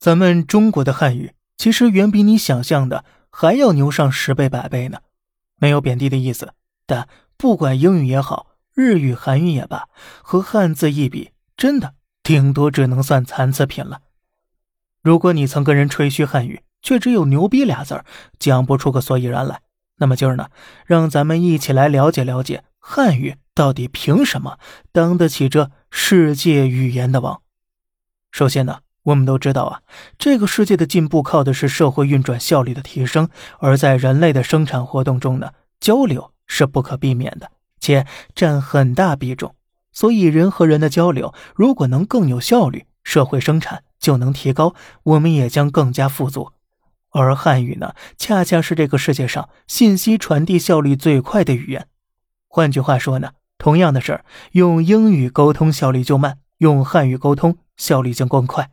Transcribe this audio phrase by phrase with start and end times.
[0.00, 5.00] 咱们中国的汉语其实远比你想象的还要牛上十倍百倍呢。
[5.56, 6.54] 没有贬低的意思，
[6.86, 9.88] 但不管英语也好，日语、韩语也罢，
[10.22, 11.92] 和汉字一比，真的
[12.22, 14.00] 顶多只能算残次品了。
[15.02, 18.06] 如果你曾跟人吹嘘汉语，却只有“牛逼”俩字儿，
[18.38, 19.60] 讲不出个所以然来，
[19.98, 20.48] 那么今儿呢，
[20.86, 24.58] 让咱们一起来了解了解汉语到底凭什么
[24.92, 27.42] 当得起这世界语言的王。
[28.32, 28.80] 首先呢。
[29.10, 29.80] 我们都知道啊，
[30.18, 33.28] 这个世界的进步靠的是社会运转效率的提升，
[33.58, 35.50] 而在人类的生产活动中呢，
[35.80, 37.50] 交流是不可避免的，
[37.80, 39.54] 且占很大比重。
[39.92, 46.52] 所以，人和人的交流如果能更有效率，社会生产就能提高，我们也将更加富足。
[47.10, 51.88] 而汉语呢，恰恰是这个世界上信息传递效率最快的语言。
[52.46, 58.70] 换句话说呢，同样的事儿，用英语沟通效率就慢，用汉语沟通效率就更快。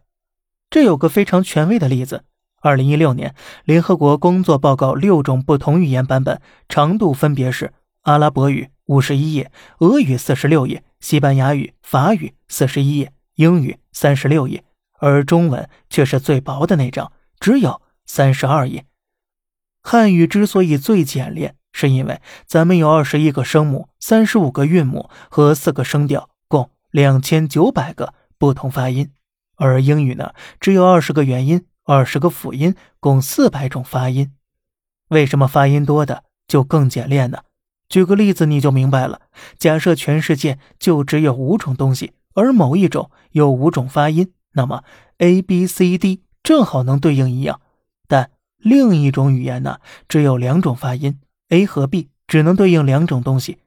[0.69, 2.25] 这有个非常权威的例子：
[2.61, 14.65] 二零一六年联合国工作报告六种不同语言版本，长度分别是阿拉伯语五十一页，俄语四十六页，西班牙语、法语四十一页，英语三十六页，
[14.99, 18.85] 而中文却是最薄的那张，只有三十二页。
[19.81, 29.11] 汉语之所以最简练，是因为咱们有二十一个声母、三十五个韵母和四个声调，共两千九百个不同发音。
[29.57, 34.31] 而英语呢，只有二十个元音，二十个辅音，共四百种发音。
[35.09, 37.39] 为什么发音多的就更简练呢？
[37.89, 39.21] 举个例子你就明白了。
[39.57, 44.83] 假设全世界就只有五种东西，而某一种有五种发音，那么
[45.17, 47.61] A、B、C、D 正好能对应一样。
[48.07, 53.59] 但另一种语言呢，只有两种发音，A 和 B 只能对应两种东西。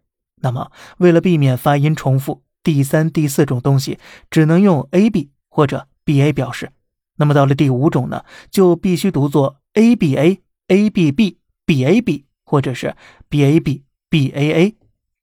[0.42, 3.98] 那么为了避免发音重复，第三、第四种东西
[4.30, 5.30] 只能用 A、B。
[5.50, 6.72] 或者 b a 表示，
[7.16, 12.96] 那么到了第五种呢，就必须读作 a b a a b b b a b，或者是
[13.28, 14.76] b a b b a a，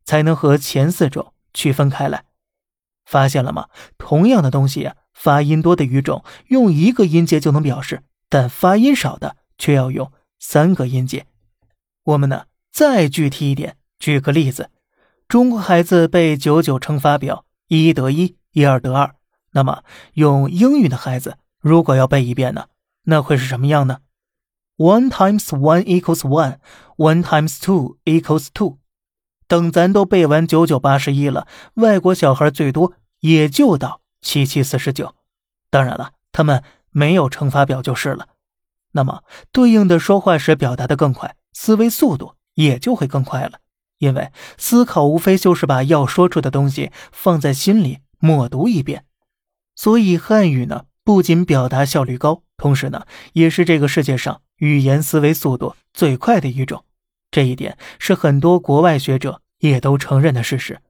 [0.05, 2.25] 才能和前四种区分开来。
[3.05, 3.69] 发现了吗？
[3.97, 11.25] 同样的东西呀，发音多的语种用一个音节就能表示，但发音少的却要用三个音节。
[12.03, 14.69] 我们呢，再具体一点，举个例子：
[15.27, 19.16] 中国孩子背九九乘法表，一一得一，一二得二。
[19.57, 22.67] 那么，用英语的孩子如果要背一遍呢，
[23.05, 24.01] 那会是什么样呢
[24.77, 26.59] ？One times one equals one.
[26.95, 28.77] One times two equals two.
[29.47, 35.15] 等咱都背完九九八十一了，外国小孩最多也就到七七四十九。
[35.71, 38.27] 当然了，他们没有乘法表就是了。
[38.91, 43.53] 那么，对应的说话时表达的更快，思维速度也就会更快了。
[43.97, 49.05] 因为思考无非就是把要说出的东西放在心里，默读一遍。
[49.77, 56.83] 所以汉语呢，不仅表达效率高，同时呢，也是这个世界上语言思维速度最快的一种。
[57.29, 60.81] 这一点是很多国外学者也都承认的事实。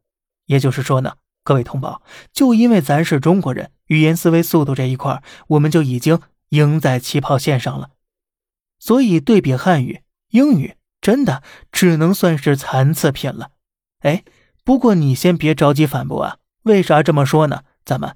[0.45, 7.89] 也就是说呢，各位同胞，就因为咱是中国人，语言思维速度这一块，我们就已经赢在起跑线上了。
[8.79, 11.43] 所以对比汉语，英语真的
[11.73, 13.49] 只能算是残次品了。
[13.99, 14.23] 哎，
[14.63, 17.63] 不过你先别着急反驳啊，为啥这么说呢？
[17.83, 18.15] 咱们。